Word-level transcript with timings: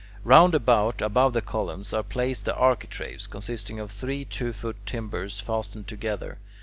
Round 0.23 0.55
about, 0.55 0.99
above 0.99 1.33
the 1.33 1.43
columns, 1.43 1.93
are 1.93 2.01
placed 2.01 2.45
the 2.45 2.55
architraves, 2.55 3.27
consisting 3.27 3.79
of 3.79 3.91
three 3.91 4.25
two 4.25 4.51
foot 4.51 4.83
timbers 4.87 5.39
fastened 5.39 5.85
together. 5.87 6.39